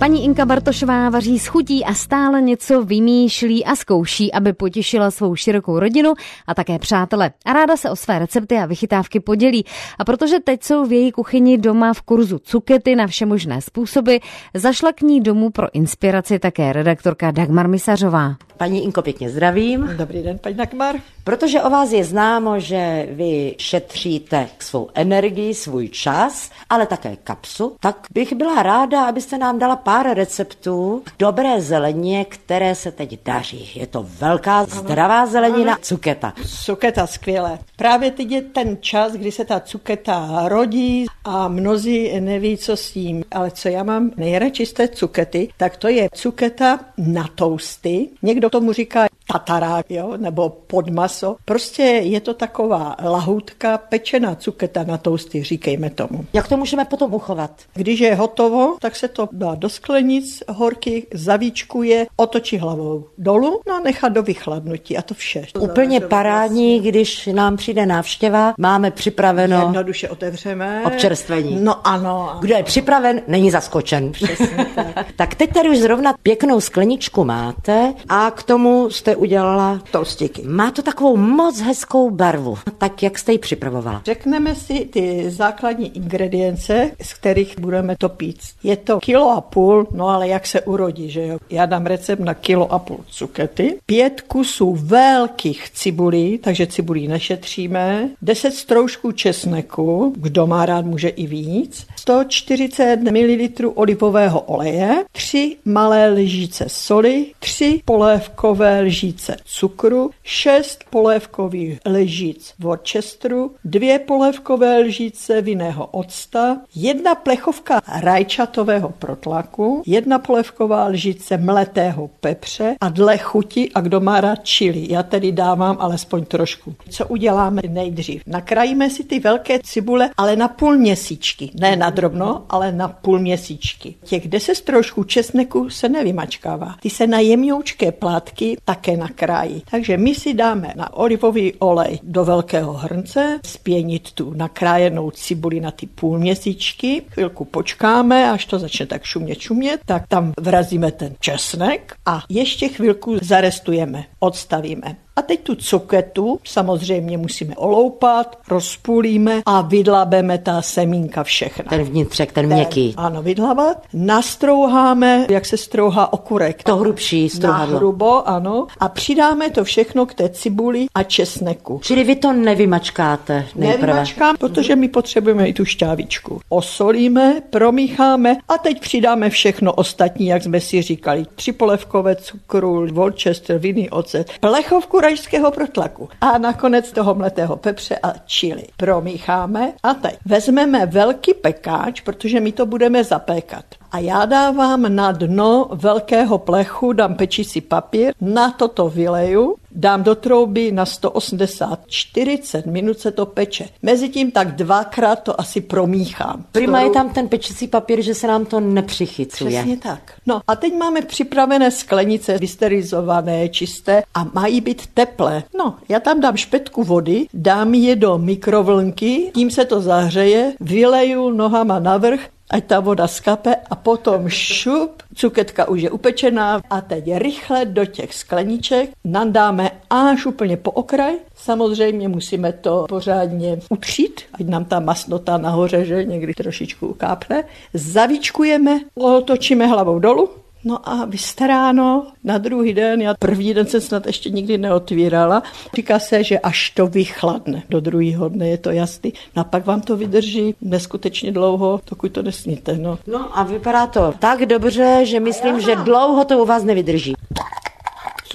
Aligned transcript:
Paní 0.00 0.24
Inka 0.24 0.44
Bartošová 0.44 1.10
vaří 1.10 1.38
s 1.38 1.46
chutí 1.46 1.84
a 1.84 1.94
stále 1.94 2.42
něco 2.42 2.82
vymýšlí 2.82 3.64
a 3.64 3.76
zkouší, 3.76 4.32
aby 4.32 4.52
potěšila 4.52 5.10
svou 5.10 5.36
širokou 5.36 5.78
rodinu 5.78 6.14
a 6.46 6.54
také 6.54 6.78
přátele. 6.78 7.30
A 7.44 7.52
ráda 7.52 7.76
se 7.76 7.90
o 7.90 7.96
své 7.96 8.18
recepty 8.18 8.56
a 8.56 8.66
vychytávky 8.66 9.20
podělí. 9.20 9.64
A 9.98 10.04
protože 10.04 10.40
teď 10.40 10.62
jsou 10.62 10.84
v 10.84 10.92
její 10.92 11.12
kuchyni 11.12 11.58
doma 11.58 11.92
v 11.92 12.02
kurzu 12.02 12.38
cukety 12.38 12.96
na 12.96 13.06
všemožné 13.06 13.62
způsoby, 13.62 14.16
zašla 14.54 14.92
k 14.92 15.00
ní 15.00 15.20
domů 15.20 15.50
pro 15.50 15.74
inspiraci 15.74 16.38
také 16.38 16.72
redaktorka 16.72 17.30
Dagmar 17.30 17.68
Misařová. 17.68 18.34
Paní 18.56 18.84
Inko, 18.84 19.02
pěkně 19.02 19.30
zdravím. 19.30 19.90
Dobrý 19.96 20.22
den, 20.22 20.38
paní 20.38 20.54
Dagmar. 20.54 20.96
Protože 21.24 21.62
o 21.62 21.70
vás 21.70 21.92
je 21.92 22.04
známo, 22.04 22.60
že 22.60 23.08
vy 23.10 23.54
šetříte 23.58 24.48
svou 24.58 24.88
energii, 24.94 25.54
svůj 25.54 25.88
čas, 25.88 26.50
ale 26.70 26.86
také 26.86 27.16
kapsu, 27.24 27.76
tak 27.80 28.06
bych 28.14 28.32
byla 28.32 28.62
ráda, 28.62 29.04
abyste 29.04 29.38
nám 29.38 29.58
dala 29.58 29.76
pár 29.86 30.16
receptů 30.16 31.02
dobré 31.18 31.60
zeleně, 31.60 32.24
které 32.24 32.74
se 32.74 32.92
teď 32.92 33.18
daří. 33.24 33.70
Je 33.74 33.86
to 33.86 34.06
velká, 34.08 34.64
zdravá 34.64 35.26
zelenina, 35.26 35.78
cuketa. 35.82 36.32
Cuketa, 36.64 37.06
skvěle. 37.06 37.58
Právě 37.76 38.10
teď 38.10 38.30
je 38.30 38.42
ten 38.42 38.76
čas, 38.80 39.12
kdy 39.12 39.32
se 39.32 39.44
ta 39.44 39.60
cuketa 39.60 40.42
rodí 40.48 41.06
a 41.24 41.48
mnozí 41.48 42.20
neví, 42.20 42.56
co 42.56 42.76
s 42.76 42.90
tím. 42.90 43.24
Ale 43.30 43.50
co 43.50 43.68
já 43.68 43.82
mám 43.82 44.10
nejradši 44.16 44.66
z 44.66 44.72
té 44.72 44.88
cukety, 44.88 45.48
tak 45.56 45.76
to 45.76 45.88
je 45.88 46.08
cuketa 46.14 46.80
na 46.98 47.28
tousty. 47.34 48.08
Někdo 48.22 48.50
tomu 48.50 48.72
říká 48.72 49.06
tatarák, 49.32 49.90
jo, 49.90 50.12
nebo 50.16 50.48
podmaso. 50.48 51.36
Prostě 51.44 51.82
je 51.82 52.20
to 52.20 52.34
taková 52.34 52.96
lahutka, 53.04 53.78
pečená 53.78 54.34
cuketa 54.34 54.84
na 54.84 54.98
tousty, 54.98 55.42
říkejme 55.42 55.90
tomu. 55.90 56.24
Jak 56.32 56.48
to 56.48 56.56
můžeme 56.56 56.84
potom 56.84 57.14
uchovat? 57.14 57.50
Když 57.74 58.00
je 58.00 58.14
hotovo, 58.14 58.76
tak 58.80 58.96
se 58.96 59.08
to 59.08 59.28
dá 59.32 59.54
do 59.54 59.68
sklenic 59.68 60.42
horky, 60.48 61.06
zavíčkuje, 61.14 62.06
otočí 62.16 62.58
hlavou 62.58 63.04
dolů, 63.18 63.60
no 63.68 63.74
a 63.74 63.80
nechá 63.80 64.08
do 64.08 64.22
vychladnutí 64.22 64.96
a 64.96 65.02
to 65.02 65.14
vše. 65.14 65.42
To 65.52 65.60
Úplně 65.60 66.00
parádní, 66.00 66.80
když 66.80 67.26
nám 67.26 67.56
přijde 67.56 67.86
návštěva, 67.86 68.54
máme 68.58 68.90
připraveno... 68.90 69.60
Jednoduše 69.60 70.08
otevřeme. 70.08 70.82
Občerstvení. 70.86 71.58
No 71.60 71.86
ano. 71.86 72.36
Kdo 72.40 72.56
je 72.56 72.62
připraven, 72.62 73.22
není 73.28 73.50
zaskočen. 73.50 74.12
Přesně 74.12 74.66
tak. 74.74 75.06
tak 75.16 75.34
teď 75.34 75.52
tady 75.52 75.70
už 75.70 75.78
zrovna 75.78 76.14
pěknou 76.22 76.60
skleničku 76.60 77.24
máte 77.24 77.94
a 78.08 78.30
k 78.30 78.42
tomu 78.42 78.90
jste 78.90 79.15
udělala 79.16 79.80
Toustíky. 79.90 80.42
Má 80.46 80.70
to 80.70 80.82
takovou 80.82 81.16
moc 81.16 81.60
hezkou 81.60 82.10
barvu. 82.10 82.58
Tak 82.78 83.02
jak 83.02 83.18
jste 83.18 83.32
ji 83.32 83.38
připravovala? 83.38 84.02
Řekneme 84.04 84.54
si 84.54 84.84
ty 84.84 85.30
základní 85.30 85.96
ingredience, 85.96 86.90
z 87.02 87.14
kterých 87.14 87.60
budeme 87.60 87.96
to 87.96 88.08
pít. 88.08 88.38
Je 88.62 88.76
to 88.76 88.98
kilo 88.98 89.30
a 89.30 89.40
půl, 89.40 89.86
no 89.92 90.08
ale 90.08 90.28
jak 90.28 90.46
se 90.46 90.60
urodí, 90.60 91.10
že 91.10 91.26
jo? 91.26 91.38
Já 91.50 91.66
dám 91.66 91.86
recept 91.86 92.20
na 92.20 92.34
kilo 92.34 92.72
a 92.72 92.78
půl 92.78 92.98
cukety, 93.08 93.78
pět 93.86 94.20
kusů 94.20 94.76
velkých 94.80 95.70
cibulí, 95.70 96.38
takže 96.38 96.66
cibulí 96.66 97.08
nešetříme, 97.08 98.08
10 98.22 98.50
stroužků 98.50 99.12
česneku, 99.12 100.12
kdo 100.16 100.46
má 100.46 100.66
rád, 100.66 100.84
může 100.84 101.08
i 101.08 101.26
víc, 101.26 101.86
140 101.96 102.96
ml 102.96 103.70
olivového 103.74 104.40
oleje, 104.40 105.04
3 105.12 105.56
malé 105.64 106.10
lžíce 106.10 106.64
soli, 106.68 107.26
3 107.38 107.80
polévkové 107.84 108.80
lžíce 108.80 109.05
cukru, 109.44 110.10
6 110.22 110.84
polévkových 110.90 111.78
lžíc 111.86 112.54
Worcesteru, 112.58 113.54
2 113.64 113.98
polévkové 113.98 114.78
lžíce 114.78 115.42
vinného 115.42 115.86
octa, 115.86 116.60
jedna 116.74 117.14
plechovka 117.14 117.80
rajčatového 118.00 118.88
protlaku, 118.88 119.82
jedna 119.86 120.18
polévková 120.18 120.86
lžice 120.86 121.36
mletého 121.36 122.10
pepře 122.20 122.76
a 122.80 122.88
dle 122.88 123.18
chuti 123.18 123.70
a 123.74 123.80
kdo 123.80 124.00
má 124.00 124.20
rád 124.20 124.38
čili. 124.42 124.86
Já 124.90 125.02
tedy 125.02 125.32
dávám 125.32 125.76
alespoň 125.80 126.24
trošku. 126.24 126.74
Co 126.90 127.06
uděláme 127.06 127.62
nejdřív? 127.68 128.22
Nakrájíme 128.26 128.90
si 128.90 129.04
ty 129.04 129.18
velké 129.20 129.58
cibule, 129.58 130.10
ale 130.16 130.36
na 130.36 130.48
půl 130.48 130.78
měsíčky. 130.78 131.50
Ne 131.60 131.76
na 131.76 131.90
drobno, 131.90 132.44
ale 132.48 132.72
na 132.72 132.88
půl 132.88 133.18
měsíčky. 133.18 133.94
Těch 134.04 134.28
deset 134.28 134.60
trošku 134.60 135.04
česneku 135.04 135.70
se 135.70 135.88
nevymačkává. 135.88 136.76
Ty 136.80 136.90
se 136.90 137.06
na 137.06 137.18
jemňoučké 137.18 137.92
plátky 137.92 138.56
také 138.64 138.95
nakrájí. 138.96 139.62
Takže 139.70 139.96
my 139.96 140.14
si 140.14 140.34
dáme 140.34 140.72
na 140.76 140.96
olivový 140.96 141.54
olej 141.54 141.98
do 142.02 142.24
velkého 142.24 142.72
hrnce, 142.72 143.40
spěnit 143.44 144.12
tu 144.12 144.34
nakrájenou 144.34 145.10
cibuli 145.10 145.60
na 145.60 145.70
ty 145.70 145.86
půl 145.86 146.18
měsíčky, 146.18 147.02
chvilku 147.10 147.44
počkáme, 147.44 148.30
až 148.30 148.46
to 148.46 148.58
začne 148.58 148.86
tak 148.86 149.04
šumět, 149.04 149.40
šumět, 149.40 149.80
tak 149.86 150.08
tam 150.08 150.32
vrazíme 150.40 150.92
ten 150.92 151.14
česnek 151.20 151.94
a 152.06 152.22
ještě 152.28 152.68
chvilku 152.68 153.18
zarestujeme, 153.22 154.04
odstavíme. 154.18 155.05
A 155.18 155.22
teď 155.22 155.40
tu 155.40 155.54
cuketu 155.54 156.38
samozřejmě 156.44 157.18
musíme 157.18 157.54
oloupat, 157.56 158.38
rozpůlíme 158.48 159.42
a 159.46 159.60
vydlabeme 159.60 160.38
ta 160.38 160.62
semínka 160.62 161.24
všechna. 161.24 161.64
Ten 161.68 161.82
vnitřek, 161.82 162.32
ten 162.32 162.46
měkký. 162.46 162.94
Ano, 162.96 163.22
vydlabat. 163.22 163.82
Nastrouháme, 163.92 165.26
jak 165.30 165.46
se 165.46 165.56
strouhá 165.56 166.12
okurek. 166.12 166.62
To 166.62 166.76
hrubší 166.76 167.22
Na 167.22 167.28
strouhadlo. 167.28 167.76
hrubo, 167.76 168.28
ano. 168.28 168.66
A 168.80 168.88
přidáme 168.88 169.50
to 169.50 169.64
všechno 169.64 170.06
k 170.06 170.14
té 170.14 170.28
cibuli 170.28 170.86
a 170.94 171.02
česneku. 171.02 171.80
Čili 171.82 172.04
vy 172.04 172.16
to 172.16 172.32
nevymačkáte 172.32 173.46
nejprve. 173.54 173.86
Nevymačkám, 173.86 174.36
protože 174.36 174.76
my 174.76 174.88
potřebujeme 174.88 175.48
i 175.48 175.52
tu 175.52 175.64
šťávičku. 175.64 176.40
Osolíme, 176.48 177.42
promícháme 177.50 178.36
a 178.48 178.58
teď 178.58 178.80
přidáme 178.80 179.30
všechno 179.30 179.72
ostatní, 179.72 180.26
jak 180.26 180.42
jsme 180.42 180.60
si 180.60 180.82
říkali. 180.82 181.26
Tři 181.34 181.52
polevkové 181.52 182.16
cukru, 182.16 182.86
Worcester, 182.92 183.58
vinný 183.58 183.90
ocet, 183.90 184.30
plechovku 184.40 185.00
rajského 185.06 185.50
protlaku 185.50 186.08
a 186.20 186.38
nakonec 186.38 186.92
toho 186.92 187.14
mletého 187.14 187.56
pepře 187.56 187.98
a 188.02 188.12
čili. 188.26 188.62
Promícháme 188.76 189.72
a 189.82 189.94
teď 189.94 190.18
vezmeme 190.24 190.86
velký 190.86 191.34
pekáč, 191.34 192.00
protože 192.00 192.40
my 192.40 192.52
to 192.52 192.66
budeme 192.66 193.04
zapékat. 193.04 193.64
A 193.96 193.98
já 193.98 194.24
dávám 194.24 194.94
na 194.96 195.12
dno 195.12 195.68
velkého 195.72 196.38
plechu, 196.38 196.92
dám 196.92 197.14
pečící 197.14 197.60
papír, 197.60 198.12
na 198.20 198.50
toto 198.50 198.88
vyleju, 198.88 199.56
dám 199.72 200.02
do 200.02 200.14
trouby 200.14 200.72
na 200.72 200.86
180, 200.86 201.78
40 201.86 202.66
minut 202.66 202.98
se 202.98 203.10
to 203.10 203.26
peče. 203.26 203.68
Mezitím 203.82 204.30
tak 204.30 204.54
dvakrát 204.54 205.22
to 205.22 205.40
asi 205.40 205.60
promíchám. 205.60 206.44
Prima 206.52 206.80
je 206.80 206.90
tam 206.90 207.10
ten 207.10 207.28
pečící 207.28 207.68
papír, 207.68 208.02
že 208.02 208.14
se 208.14 208.26
nám 208.26 208.44
to 208.44 208.60
nepřichycuje. 208.60 209.50
Přesně 209.50 209.76
tak. 209.76 210.12
No 210.26 210.40
a 210.46 210.56
teď 210.56 210.74
máme 210.74 211.02
připravené 211.02 211.70
sklenice, 211.70 212.38
vysterizované, 212.38 213.48
čisté 213.48 214.02
a 214.14 214.26
mají 214.34 214.60
být 214.60 214.86
teplé. 214.86 215.42
No, 215.58 215.74
já 215.88 216.00
tam 216.00 216.20
dám 216.20 216.36
špetku 216.36 216.82
vody, 216.82 217.26
dám 217.34 217.74
je 217.74 217.96
do 217.96 218.18
mikrovlnky, 218.18 219.30
tím 219.34 219.50
se 219.50 219.64
to 219.64 219.80
zahřeje, 219.80 220.52
vyleju 220.60 221.30
nohama 221.30 221.78
navrch, 221.78 222.20
ať 222.50 222.64
ta 222.64 222.80
voda 222.80 223.06
skape 223.06 223.54
a 223.54 223.74
potom 223.74 224.28
šup, 224.28 225.02
cuketka 225.14 225.68
už 225.68 225.82
je 225.82 225.90
upečená 225.90 226.60
a 226.70 226.80
teď 226.80 227.04
rychle 227.16 227.64
do 227.64 227.84
těch 227.84 228.14
skleniček 228.14 228.90
nandáme 229.04 229.70
až 229.90 230.26
úplně 230.26 230.56
po 230.56 230.70
okraj. 230.70 231.14
Samozřejmě 231.34 232.08
musíme 232.08 232.52
to 232.52 232.86
pořádně 232.88 233.58
utřít, 233.70 234.20
ať 234.32 234.46
nám 234.46 234.64
ta 234.64 234.80
masnota 234.80 235.38
nahoře, 235.38 235.84
že 235.84 236.04
někdy 236.04 236.34
trošičku 236.34 236.86
ukápne. 236.86 237.44
Zavíčkujeme, 237.74 238.80
otočíme 238.94 239.66
hlavou 239.66 239.98
dolů, 239.98 240.30
No 240.66 240.88
a 240.88 241.04
vystaráno 241.04 242.06
na 242.24 242.38
druhý 242.38 242.74
den, 242.74 243.02
já 243.02 243.14
první 243.18 243.54
den 243.54 243.66
jsem 243.66 243.80
snad 243.80 244.06
ještě 244.06 244.30
nikdy 244.30 244.58
neotvírala, 244.58 245.42
říká 245.74 245.98
se, 245.98 246.24
že 246.24 246.38
až 246.38 246.70
to 246.70 246.86
vychladne 246.86 247.62
do 247.70 247.80
druhého 247.80 248.28
dne, 248.28 248.48
je 248.48 248.58
to 248.58 248.70
jasný. 248.70 249.12
No 249.36 249.40
a 249.40 249.44
pak 249.44 249.66
vám 249.66 249.80
to 249.80 249.96
vydrží 249.96 250.54
neskutečně 250.60 251.32
dlouho, 251.32 251.80
dokud 251.90 252.12
to 252.12 252.22
nesníte. 252.22 252.78
No. 252.78 252.98
No 253.06 253.38
a 253.38 253.42
vypadá 253.42 253.86
to 253.86 254.14
tak 254.18 254.46
dobře, 254.46 255.00
že 255.04 255.20
myslím, 255.20 255.60
že 255.60 255.76
dlouho 255.76 256.24
to 256.24 256.38
u 256.38 256.46
vás 256.46 256.64
nevydrží. 256.64 257.14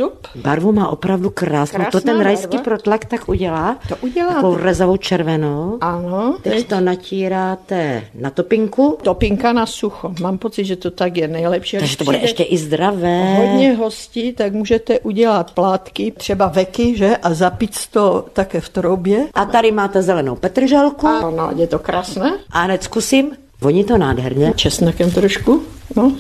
Sup. 0.02 0.28
Barvu 0.36 0.72
má 0.72 0.88
opravdu 0.88 1.30
krásnou. 1.30 1.78
Krásná 1.78 1.92
to 1.92 2.06
ten 2.06 2.20
rajský 2.22 2.48
barva. 2.58 2.64
protlak 2.64 3.06
tak 3.06 3.30
udělá. 3.30 3.78
To 3.90 3.96
udělá. 4.02 4.34
Takovou 4.34 4.56
rezavou 4.58 4.98
červenou. 4.98 5.78
Ano, 5.82 6.38
Teď 6.42 6.68
to 6.68 6.80
natíráte 6.80 8.04
na 8.16 8.30
topinku, 8.30 8.98
Topinka 9.04 9.54
na 9.54 9.66
sucho. 9.66 10.14
Mám 10.22 10.38
pocit, 10.38 10.66
že 10.66 10.76
to 10.76 10.92
tak 10.92 11.18
je 11.18 11.28
nejlepší. 11.28 11.78
takže 11.78 11.98
to 11.98 12.04
bude 12.04 12.18
ještě 12.18 12.44
i 12.44 12.58
zdravé. 12.58 13.36
Hodně 13.36 13.74
hostí, 13.74 14.34
tak 14.34 14.54
můžete 14.54 15.00
udělat 15.00 15.52
plátky, 15.52 16.14
třeba 16.18 16.48
veky, 16.48 16.98
že? 16.98 17.18
A 17.18 17.34
zapít 17.34 17.76
to 17.92 18.26
také 18.34 18.62
v 18.62 18.70
troubě. 18.70 19.28
A 19.34 19.46
tady 19.46 19.72
máte 19.72 20.02
zelenou 20.02 20.36
petrželku. 20.36 21.08
Ano, 21.08 21.50
je 21.56 21.68
to 21.68 21.80
krásné. 21.80 22.32
A 22.52 22.62
hned 22.62 22.84
zkusím. 22.84 23.32
Voní 23.62 23.84
to 23.84 23.98
nádherně. 23.98 24.54
Česnekem 24.56 25.12
trošku. 25.12 25.62
No. 25.96 26.12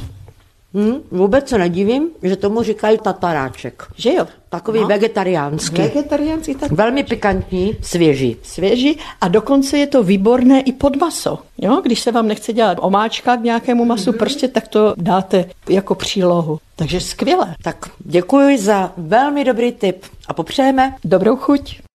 Hmm, 0.73 0.95
vůbec 1.11 1.49
se 1.49 1.57
nedivím, 1.57 2.09
že 2.23 2.35
tomu 2.35 2.63
říkají 2.63 2.97
tataráček. 2.97 3.83
Že 3.95 4.13
jo? 4.13 4.27
Takový 4.49 4.79
no. 4.79 4.87
vegetariánský. 4.87 5.81
Vegetariánský 5.81 6.55
tak 6.55 6.71
Velmi 6.71 7.03
pikantní, 7.03 7.75
svěží. 7.81 8.37
svěží 8.43 8.99
a 9.21 9.27
dokonce 9.27 9.77
je 9.77 9.87
to 9.87 10.03
výborné 10.03 10.61
i 10.61 10.71
pod 10.71 10.95
maso. 10.95 11.39
Jo? 11.57 11.81
Když 11.83 11.99
se 11.99 12.11
vám 12.11 12.27
nechce 12.27 12.53
dělat 12.53 12.77
omáčka 12.81 13.37
k 13.37 13.43
nějakému 13.43 13.85
masu, 13.85 14.11
mm-hmm. 14.11 14.17
prostě 14.17 14.47
tak 14.47 14.67
to 14.67 14.93
dáte 14.97 15.45
jako 15.69 15.95
přílohu. 15.95 16.59
Takže 16.75 16.99
skvěle. 16.99 17.55
Tak 17.63 17.89
děkuji 17.99 18.57
za 18.57 18.93
velmi 18.97 19.43
dobrý 19.43 19.71
tip 19.71 20.05
a 20.27 20.33
popřejeme 20.33 20.95
Dobrou 21.03 21.35
chuť. 21.35 21.81